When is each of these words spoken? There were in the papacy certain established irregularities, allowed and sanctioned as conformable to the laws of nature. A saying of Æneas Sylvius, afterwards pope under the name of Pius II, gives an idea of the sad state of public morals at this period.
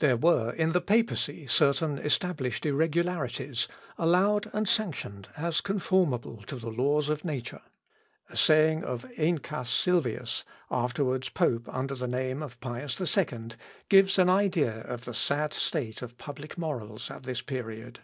There 0.00 0.16
were 0.16 0.50
in 0.50 0.72
the 0.72 0.80
papacy 0.80 1.46
certain 1.46 2.00
established 2.00 2.66
irregularities, 2.66 3.68
allowed 3.96 4.50
and 4.52 4.68
sanctioned 4.68 5.28
as 5.36 5.60
conformable 5.60 6.42
to 6.48 6.56
the 6.56 6.68
laws 6.68 7.08
of 7.08 7.24
nature. 7.24 7.62
A 8.28 8.36
saying 8.36 8.82
of 8.82 9.04
Æneas 9.16 9.68
Sylvius, 9.68 10.42
afterwards 10.68 11.28
pope 11.28 11.68
under 11.68 11.94
the 11.94 12.08
name 12.08 12.42
of 12.42 12.58
Pius 12.58 13.00
II, 13.00 13.50
gives 13.88 14.18
an 14.18 14.28
idea 14.28 14.80
of 14.80 15.04
the 15.04 15.14
sad 15.14 15.52
state 15.52 16.02
of 16.02 16.18
public 16.18 16.58
morals 16.58 17.08
at 17.08 17.22
this 17.22 17.40
period. 17.40 18.00